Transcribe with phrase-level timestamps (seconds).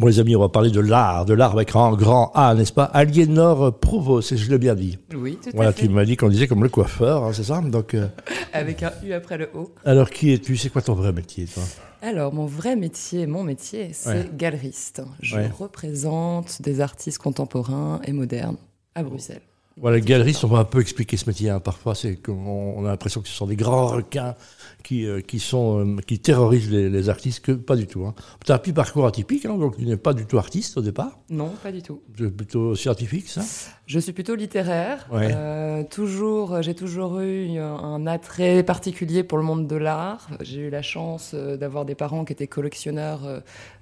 [0.00, 2.72] Bon, les amis, on va parler de l'art, de l'art avec un grand A, n'est-ce
[2.72, 2.84] pas?
[2.84, 4.96] Aliénor Provost, je l'ai bien dit.
[5.14, 5.82] Oui, tout Voilà, à fait.
[5.86, 7.60] tu m'as dit qu'on disait comme le coiffeur, hein, c'est ça?
[7.60, 8.06] Donc, euh,
[8.54, 9.70] Avec un U après le O.
[9.84, 10.56] alors, qui es-tu?
[10.56, 11.62] C'est quoi ton vrai métier, toi?
[12.00, 14.30] Alors, mon vrai métier, mon métier, c'est Ouais.
[14.34, 15.02] galeriste.
[15.20, 15.50] Je Ouais.
[15.58, 18.56] représente des artistes contemporains et modernes
[18.94, 19.42] à Bruxelles.
[19.76, 21.48] Voilà, les galeristes, on va un peu expliquer ce métier.
[21.48, 21.60] hein.
[21.60, 24.34] Parfois, c'est qu'on on a l'impression que ce sont des grands requins
[24.82, 28.04] qui, euh, qui, sont, euh, qui terrorisent les, les artistes, que pas du tout.
[28.04, 28.14] Hein.
[28.44, 30.82] Tu as un petit parcours atypique, hein, donc tu n'es pas du tout artiste au
[30.82, 31.18] départ.
[31.30, 32.02] Non, pas du tout.
[32.18, 33.42] C'est plutôt scientifique, ça?
[33.86, 35.08] Je suis plutôt littéraire.
[35.10, 35.30] Ouais.
[35.32, 40.28] Euh, toujours, j'ai toujours eu un, attrait particulier pour le monde de l'art.
[40.40, 43.20] J'ai eu la chance d'avoir des parents qui étaient collectionneurs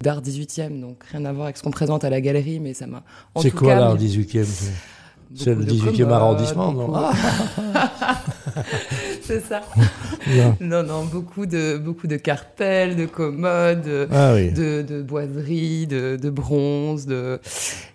[0.01, 2.87] d'art 18e, donc rien à voir avec ce qu'on présente à la galerie, mais ça
[2.87, 3.03] m'a.
[3.41, 4.45] C'est quoi l'art mis 18e
[5.35, 7.11] c'est- le beaucoup de 18e commodes, arrondissement, non Ah,
[9.21, 9.61] C'est ça.
[10.61, 14.51] Non, non, beaucoup de, beaucoup de cartels, de commodes, Ah oui.
[14.51, 17.05] de, de boiseries, de, de bronze.
[17.05, 17.39] De...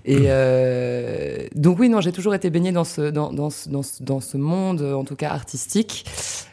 [0.05, 3.83] Et euh, donc oui, non, j'ai toujours été baignée dans ce, dans, dans, ce, dans,
[3.83, 6.05] ce, dans ce monde, en tout cas artistique.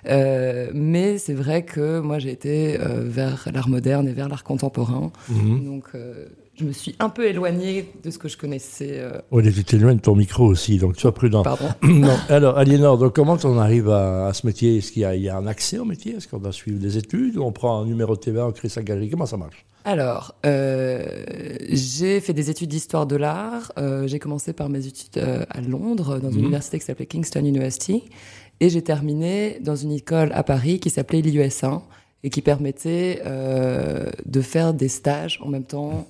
[0.08, 4.44] Euh, mais c'est vrai que moi, j'ai été euh, vers l'art moderne et vers l'art
[4.44, 5.11] contemporain.
[5.30, 5.66] Mhm.
[5.66, 8.99] Donc euh, je me suis un peu éloignée de ce que je connaissais.
[8.99, 11.43] euh, Oui, tu t'éloignes de ton micro aussi, donc sois prudent.
[11.43, 11.69] Pardon.
[11.83, 12.16] non.
[12.30, 14.77] Alors, Aliénor, donc comment on arrive à, à ce métier?
[14.77, 16.16] Est-ce qu'il y, a- il y a un accès au métier?
[16.16, 18.83] Est-ce qu'on doit suivre des études On prend un numéro de TVA, on crée sa
[18.83, 19.09] galerie?
[19.09, 19.66] Comment ça marche?
[19.85, 21.23] Alors, euh,
[21.69, 23.71] j'ai fait des études d'histoire de l'art.
[23.80, 26.43] Euh, j'ai commencé par mes études euh, à Londres, dans une Mhm.
[26.45, 28.03] université qui s'appelait Kingston University.
[28.59, 31.81] Et j'ai terminé dans une école à Paris qui s'appelait l'IUS1
[32.23, 36.05] et qui permettait de faire des stages en même temps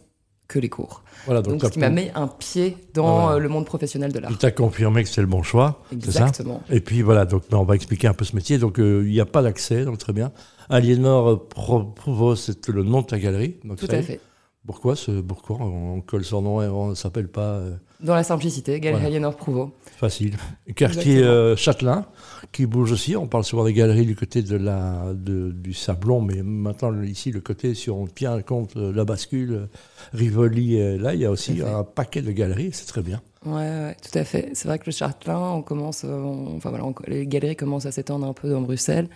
[0.52, 1.04] que les cours.
[1.26, 4.20] Voilà, Donc, t'as ce qui m'a mis un pied dans euh, le monde professionnel de
[4.20, 4.32] l'art.
[4.32, 6.62] Il t'a confirmé que c'était le bon choix, c'est ça Exactement.
[6.70, 8.58] Et puis voilà, donc ben, on va expliquer un peu ce métier.
[8.58, 10.32] Donc euh, il n'y a pas d'accès, donc très bien.
[10.70, 13.56] Aliénor euh, Pro- Provost, c'est le nom de ta galerie.
[13.64, 14.20] Donc Tout à fait.
[14.66, 18.16] Pourquoi ce pourquoi on, on colle son nom et on ne s'appelle pas euh, Dans
[18.16, 19.06] la simplicité, Galerie.
[19.06, 19.72] Aliénor Prouveau.
[19.98, 20.36] facile
[20.76, 22.06] Quartier euh, Châtelain
[22.52, 23.16] qui bouge aussi.
[23.16, 27.32] On parle souvent des galeries du côté de la de- du Sablon, mais maintenant ici
[27.32, 29.68] le côté si on tient compte euh, la bascule,
[30.14, 32.72] Rivoli, là il y a aussi un paquet de galeries.
[32.74, 33.22] C'est très bien.
[33.44, 34.52] Ouais, ouais, tout à fait.
[34.54, 37.88] C'est vrai que le Châtelain, on commence, euh, on- enfin voilà, on- les galeries commencent
[37.88, 39.08] à s'étendre un peu dans Bruxelles.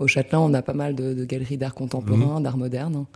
[0.00, 1.78] Au Châtelain, on a pas mal de, de galeries d'art Mhm.
[1.78, 3.06] contemporain, d'art moderne, hein.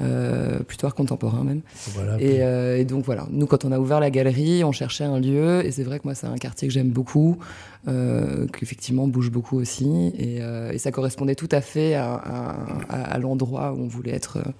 [0.00, 1.62] euh, plutôt art contemporain même.
[1.94, 2.20] Voilà.
[2.20, 5.20] Et, euh, et donc voilà, nous quand on a ouvert la galerie, on cherchait un
[5.20, 7.38] lieu, et c'est vrai que moi c'est un quartier que j'aime beaucoup,
[7.86, 13.72] euh, qui effectivement bouge beaucoup aussi, et, euh, ça correspondait tout à fait à l'endroit
[13.72, 14.50] où on voulait être euh,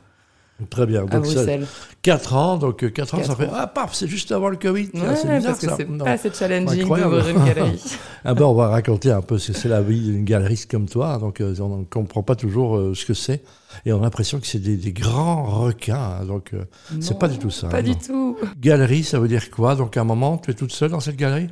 [0.71, 1.03] Très bien.
[1.03, 1.67] à Donc ça, Bruxelles.
[2.03, 4.89] 4 ans, donc 4 ans, ça fait ah paf, c'est juste avant le Covid.
[4.91, 5.77] Tiens, Ouais, c'est bizarre parce que ça.
[5.77, 7.83] c'est pas assez challenging d'ouvrir une galerie.
[8.25, 10.89] Ah ben, on va raconter un peu ce que c'est la vie d'une galeriste comme
[10.89, 11.19] toi.
[11.19, 13.43] Donc, euh, on ne comprend pas toujours euh, ce que c'est.
[13.87, 16.19] Et on a l'impression que c'est des, des grands requins.
[16.21, 16.25] hein.
[16.25, 16.65] donc, euh,
[17.01, 17.69] c'est pas du tout ça.
[17.69, 17.93] Pas non.
[17.93, 18.37] du tout.
[18.61, 19.77] Galerie, ça veut dire quoi?
[19.77, 21.49] Donc, à un moment, tu es toute seule dans cette galerie?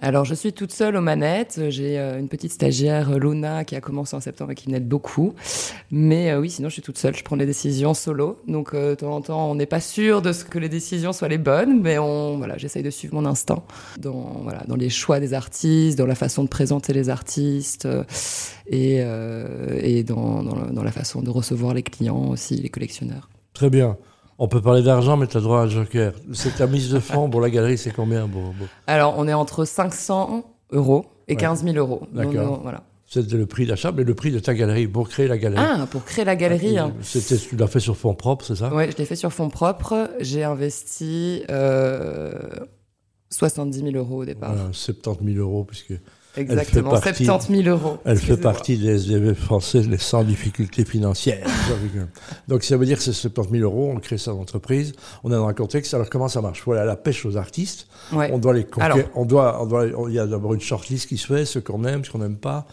[0.00, 1.60] Alors, je suis toute seule aux manettes.
[1.70, 5.34] J'ai euh, une petite stagiaire, Luna, qui a commencé en septembre et qui m'aide beaucoup.
[5.90, 7.16] Mais euh, oui, sinon, je suis toute seule.
[7.16, 8.40] Je prends les décisions solo.
[8.46, 11.12] Donc, euh, de temps en temps, on n'est pas sûr de ce que les décisions
[11.12, 13.64] soient les bonnes, mais on, voilà, j'essaye de suivre mon instinct
[13.98, 17.88] dans, voilà, dans les choix des artistes, dans la façon de présenter les artistes
[18.68, 19.02] et,
[19.82, 23.28] et dans, dans, dans la façon de recevoir les clients aussi, les collectionneurs.
[23.52, 23.96] Très bien.
[24.38, 26.12] On peut parler d'argent, mais tu as droit à un joker.
[26.32, 28.66] C'est ta mise de fonds pour la galerie, c'est combien bon, bon.
[28.86, 31.36] Alors, on est entre 500 euros et Ouais.
[31.40, 32.02] 15 000 euros.
[32.12, 32.60] D'accord.
[32.62, 32.84] Voilà.
[33.10, 35.64] C'est le prix d'achat, mais le prix de ta galerie pour créer la galerie.
[35.66, 36.78] Ah, pour créer la galerie.
[36.78, 36.92] hein.
[37.00, 38.72] C'était, tu l'as fait sur fonds propres, c'est ça?
[38.72, 40.10] Ouais, je l'ai fait sur fonds propres.
[40.20, 42.32] J'ai investi euh,
[43.30, 44.52] 70 000 euros au départ.
[44.54, 45.94] Voilà, 70 000 euros, puisque
[46.40, 47.98] Exactement, elle fait partie- 70 000 euros.
[48.04, 51.46] Elle fait partie des SDF français les sans difficultés financières.
[52.48, 54.92] Donc ça veut dire que c'est 70 000 euros, on crée sa entreprise,
[55.24, 55.94] on est dans un contexte.
[55.94, 56.62] Alors comment ça marche?
[56.64, 57.86] Voilà, la pêche aux artistes.
[58.12, 58.30] Ouais.
[58.32, 58.94] On doit les conquérir.
[58.94, 61.58] Alors- On doit, on doit, il y a d'abord une shortlist qui se fait, ce
[61.58, 62.66] qu'on aime, ce qu'on n'aime pas.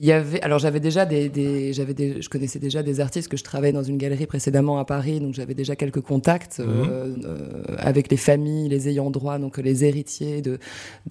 [0.00, 3.28] Il y avait, alors j'avais déjà des, des- j'avais des, je connaissais déjà des artistes
[3.28, 6.66] que je travaillais dans une galerie précédemment à Paris, donc j'avais déjà quelques contacts Mhm.
[6.68, 10.58] euh, euh, avec les familles, les ayants droit, donc les héritiers de,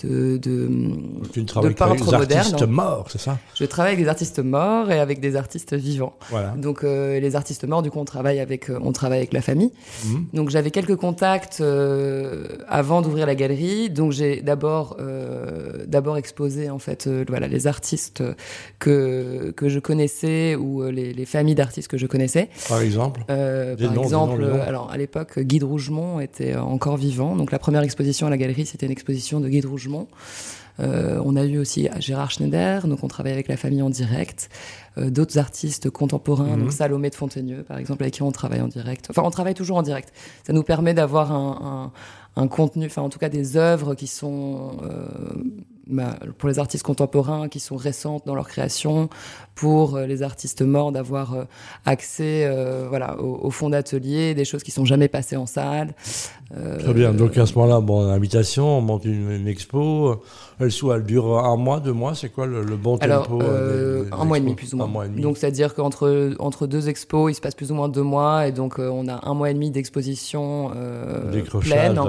[0.03, 0.69] de, de,
[1.31, 2.71] Tu ne travailles peintres les artistes modernes.
[2.71, 3.39] morts, c'est ça?
[3.56, 6.15] Je travaille avec des artistes morts et avec des artistes vivants.
[6.29, 6.50] Voilà.
[6.57, 9.41] Donc euh, les artistes morts, du coup, on travaille avec, euh, on travaille avec la
[9.41, 9.71] famille.
[10.06, 10.25] Mhm.
[10.33, 13.89] Donc j'avais quelques contacts euh, avant d'ouvrir la galerie.
[13.89, 18.21] Donc j'ai d'abord euh, d'abord exposé en fait voilà les artistes
[18.83, 22.50] que que je connaissais ou euh, les, les familles d'artistes que je connaissais.
[22.68, 23.24] Par exemple.
[23.30, 27.35] Euh, par noms, exemple, noms, alors à l'époque Guy de Rougemont était euh, encore vivant.
[27.35, 30.07] Donc la première exposition à la galerie c'était une exposition de Guy de Rougemont.
[30.80, 34.50] Euh, on a eu aussi Gérard Schneider, donc on travaille avec la famille en direct.
[34.97, 38.68] Euh, d'autres artistes contemporains, donc Salomé de Fontaigneux, par exemple, avec qui on travaille en
[38.68, 39.07] direct.
[39.09, 40.12] Enfin, on travaille toujours en direct.
[40.45, 41.91] Ça nous permet d'avoir un,
[42.36, 45.07] un, un, contenu, enfin en tout cas des œuvres qui sont euh,
[45.88, 49.09] bah, pour les artistes contemporains qui sont récentes dans leur création,
[49.56, 51.44] pour euh, les artistes morts d'avoir euh,
[51.85, 55.94] accès euh, voilà, au, au fond d'atelier, des choses qui sont jamais passées en salle.
[56.80, 60.21] Très bien, donc à ce moment-là, bon, invitation, on monte une, une expo,
[60.59, 63.41] elle, soit, elle dure un mois, deux mois, c'est quoi le, le, bon Alors, tempo
[63.41, 64.86] euh, Un mois et demi plus ou moins.
[64.86, 65.21] Un mois et demi.
[65.21, 68.51] Donc c'est-à-dire qu'entre entre deux expos, il se passe plus ou moins deux mois, et
[68.51, 70.71] donc on a un mois et demi d'exposition
[71.62, 72.00] pleine.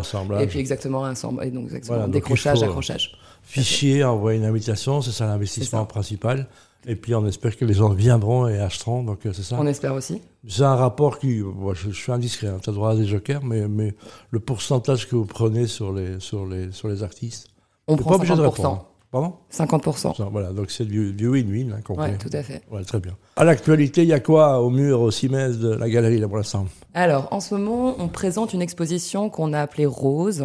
[0.40, 3.16] Et puis exactement, un, et donc exactement Voilà, décrochage, accrochage.
[3.44, 6.46] Fichier, envoyer une invitation, c'est ça l'investissement principal.
[6.86, 9.56] Et puis on espère que les gens viendront et achèteront, donc euh, c'est ça.
[9.58, 10.20] On espère aussi.
[10.46, 13.42] C'est un rapport qui, je, je suis indiscret, hein, tu as droit à des jokers,
[13.42, 13.94] mais, mais
[14.30, 17.48] le pourcentage que vous prenez sur les, sur les, sur les artistes,
[17.88, 18.50] On prend pas obligé de 50%.
[18.50, 18.86] répondre.
[19.10, 19.32] Pardon?
[19.52, 20.16] 50%.
[20.16, 21.80] Ça, Voilà, donc c'est du win-win hein,
[22.10, 22.18] fait.
[22.18, 22.62] tout à fait.
[22.84, 23.12] Très bien.
[23.36, 26.36] À l'actualité, il y a quoi au mur, au CIMES de la galerie, là, pour
[26.36, 26.66] l'instant?
[26.94, 30.44] Alors, en ce moment, on présente une exposition qu'on a appelée Rose.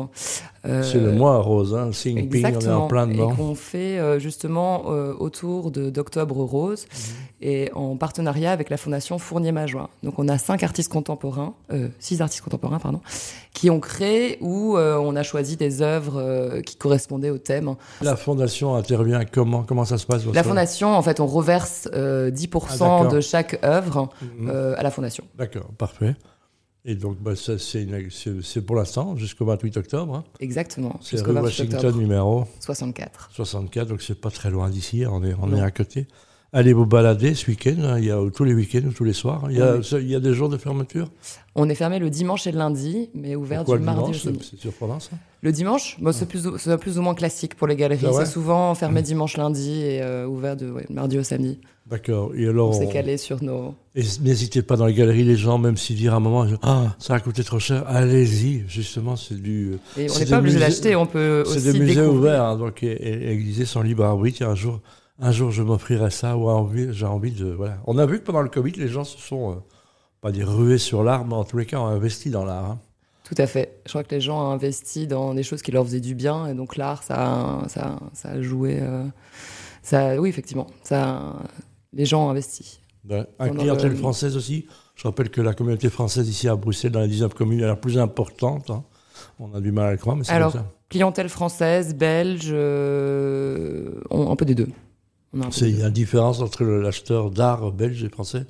[0.65, 3.31] Euh, C'est le mois rose, hein, Sing Ping, on est en plein dedans.
[3.31, 7.15] Et qu'on fait euh, justement euh, autour d'Octobre Rose Mhm.
[7.41, 9.89] et en partenariat avec la Fondation Fournier-Majoin.
[10.03, 12.99] Donc on a cinq artistes contemporains, euh, six artistes contemporains, pardon,
[13.53, 17.75] qui ont créé ou euh, on a choisi des œuvres euh, qui correspondaient au thème.
[18.01, 19.63] La fondation intervient comment?
[19.63, 23.59] Comment ça se passe La Fondation, en fait, on reverse euh, 10% Ah, de chaque
[23.63, 24.09] œuvre
[24.39, 24.49] Mhm.
[24.77, 25.23] à la Fondation.
[25.37, 26.15] D'accord, parfait.
[26.89, 30.15] Et donc, bah, ça, c'est une- c'est c'est pour l'instant, jusqu'au 28 octobre.
[30.15, 30.23] hein.
[30.39, 30.97] Exactement.
[31.03, 33.29] C'est Jusqu'au rue 28 Washington octobre numéro 64.
[33.31, 36.07] 64, donc c'est pas très loin d'ici, on est, on est à côté.
[36.51, 39.03] Allez vous balader ce week-end, hein, il y a ou tous les week-ends ou tous
[39.03, 39.43] les soirs.
[39.51, 39.85] Il y a, Oui.
[40.01, 41.07] il y a des jours de fermeture?
[41.53, 44.13] On est fermé le dimanche et le lundi, mais ouvert Pourquoi du le mardi au.
[44.15, 45.11] C'est c'est surprenant ça
[45.43, 48.03] Le dimanche, bah, c'est plus, ou- c'est plus ou moins classique pour les galeries.
[48.07, 48.25] Ah ouais?
[48.25, 51.59] C'est souvent fermé dimanche, lundi et euh, ouvert de ouais, mardi au samedi.
[51.85, 52.31] D'accord.
[52.35, 53.75] Et alors, On s'est on- calé sur nos.
[53.93, 56.95] et n'hésitez pas dans les galeries, les gens, même s'ils disent à un moment, ah,
[56.97, 58.63] ça a coûté trop cher, allez-y.
[58.67, 59.73] Justement, c'est du.
[59.99, 62.13] Et on C'est n'est pas obligé d'acheter, on peut C'est aussi des musées découvrir.
[62.13, 64.43] ouverts, hein, donc et, et, et ils disaient son libre arbitre.
[64.43, 64.79] Un jour,
[65.19, 67.47] un jour, je m'offrirai ça ou envie, j'ai envie de.
[67.51, 67.77] Voilà.
[67.85, 69.55] On a vu que pendant le Covid, les gens se sont, euh,
[70.21, 72.65] pas dire rués sur l'art, mais en tous les cas, ont investi dans l'art.
[72.65, 72.79] hein.
[73.23, 73.81] Tout à fait.
[73.85, 76.47] Je crois que les gens ont investi dans des choses qui leur faisaient du bien,
[76.47, 77.15] et donc l'art, ça,
[77.63, 78.79] a- ça, ça a joué.
[78.81, 79.05] euh,
[79.83, 81.35] ça, oui, effectivement, ça,
[81.93, 82.79] les gens ont investi.
[83.09, 83.25] Ouais.
[83.39, 84.67] Un clientèle le- française aussi.
[84.95, 87.75] Je rappelle que la communauté française ici à Bruxelles, dans les 19 communes, est la
[87.75, 88.69] plus importante.
[88.69, 88.83] hein.
[89.39, 90.65] On a du mal à le croire, mais c'est ça.
[90.89, 94.67] Clientèle française, belge, euh, on- un peu des deux.
[95.51, 98.45] C'est- Il y a une différence entre l'acheteur d'art belge et français.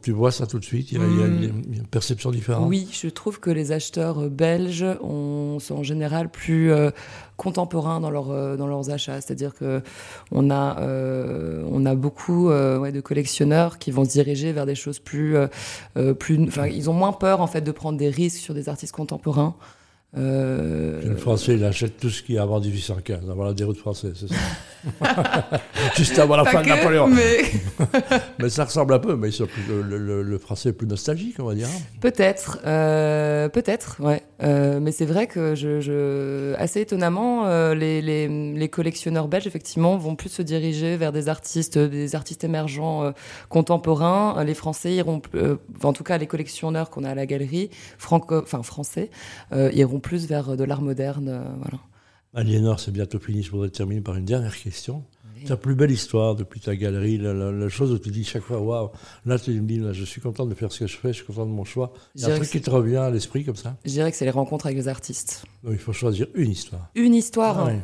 [0.00, 2.30] Tu vois ça tout de suite, il y a, il y a une, une perception
[2.30, 2.66] différente.
[2.66, 6.90] Oui, je trouve que les acheteurs belges ont- sont en général plus euh,
[7.36, 9.20] contemporains dans, leur, euh, dans leurs achats.
[9.20, 9.82] C'est-à-dire que
[10.30, 14.74] on a, euh, on a beaucoup ouais, de collectionneurs qui vont se diriger vers des
[14.76, 15.36] choses plus,
[16.18, 16.48] plus.
[16.72, 19.54] Ils ont moins peur en fait de prendre des risques sur des artistes contemporains.
[20.14, 24.12] Euh, Le français, il achète tout ce qui est avant 1815, avant la déroute française,
[24.14, 24.34] c'est ça
[25.96, 27.06] Juste avant la pas fin de Napoléon.
[27.06, 27.38] mais
[28.38, 31.54] Mais ça ressemble un peu, mais plus- le, le- français est plus nostalgique, on va
[31.54, 31.68] dire.
[32.00, 34.22] Peut-être, euh, peut-être, ouais.
[34.42, 39.46] Euh, mais c'est vrai que je, je assez étonnamment, euh, les, les, les collectionneurs belges
[39.46, 43.12] effectivement vont plus se diriger vers des artistes, des artistes émergents
[43.48, 44.42] contemporains.
[44.44, 45.22] Les Français iront,
[45.84, 49.10] en tout cas les collectionneurs qu'on a à la galerie, franco, enfin français,
[49.72, 51.78] iront plus vers de l'art moderne, euh, voilà.
[52.34, 53.42] Aliénor, c'est bientôt fini.
[53.42, 55.04] Je voudrais terminer par une dernière question.
[55.46, 58.44] Ta plus belle histoire depuis ta galerie, la, la- la chose où tu dis chaque
[58.44, 58.90] fois, waouh,
[59.26, 61.14] là tu me dis, là, je suis content de faire ce que je fais, je
[61.14, 61.92] suis content de mon choix.
[62.14, 63.76] Il y a un truc qui te revient à l'esprit comme ça?
[63.84, 65.44] Je dirais que c'est les rencontres avec les artistes.
[65.64, 66.90] Donc il faut choisir une histoire.
[66.94, 67.58] Une histoire.
[67.58, 67.66] hein.
[67.66, 67.80] Ouais.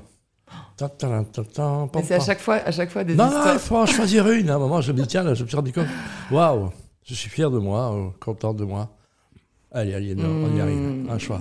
[1.95, 3.55] Mais c'est à chaque fois, à chaque fois des Non, non, histoires.
[3.55, 4.51] il faut en choisir une.
[4.51, 5.89] À un moment, je me dis, tiens, là, je me suis rendu compte,
[6.31, 6.71] waouh,
[7.03, 8.89] je suis fier de moi, euh, content de moi.
[9.73, 11.07] Allez, Aliénor, on y arrive.
[11.11, 11.41] Un choix.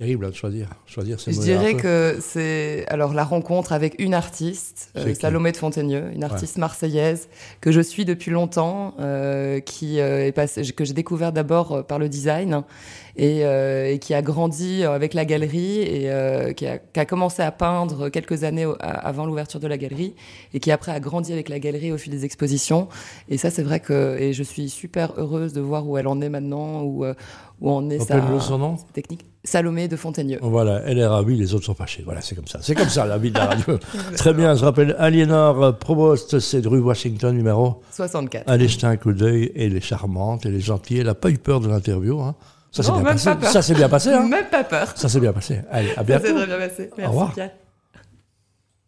[0.00, 0.66] Terrible hein, de choisir.
[0.86, 5.58] Choisir, c'est Je dirais que c'est alors la rencontre avec une artiste, euh, Salomé de
[5.58, 7.28] Fontaigneux, une artiste marseillaise
[7.60, 11.82] que je suis depuis longtemps, euh, qui euh, est passée, que j'ai découvert d'abord euh,
[11.82, 12.62] par le design
[13.18, 17.04] et, euh, et qui a grandi avec la galerie et euh, qui, a, qui a
[17.04, 20.14] commencé à peindre quelques années au- avant l'ouverture de la galerie
[20.54, 22.88] et qui après a grandi avec la galerie au fil des expositions.
[23.28, 26.22] Et ça, c'est vrai que et je suis super heureuse de voir où elle en
[26.22, 27.04] est maintenant, où
[27.60, 28.14] où en est sa,
[28.78, 29.26] sa technique.
[29.42, 30.38] Salomé de Fontaigneux.
[30.42, 32.02] Voilà, elle est ravie, les autres sont fâchés.
[32.04, 32.58] Voilà, c'est comme ça.
[32.62, 33.78] C'est comme ça, la vie de la radio.
[34.16, 37.82] Très bien, je rappelle, Aliénor Provost, c'est de rue Washington, numéro.
[37.90, 38.48] 64.
[38.48, 39.50] Allez jeter un coup d'œil.
[39.56, 42.20] Elle est charmante, elle est gentille, elle n'a pas eu peur de l'interview.
[42.20, 42.34] Hein.
[42.70, 43.30] Ça s'est bien passé.
[43.42, 44.10] Ça s'est bien passé.
[44.10, 44.92] Même pas peur.
[44.94, 45.60] Ça s'est bien passé.
[45.70, 46.26] Allez, à Ça bientôt.
[46.26, 46.90] s'est très bien passé.
[46.96, 47.32] Merci revoir.
[47.32, 47.50] Pierre.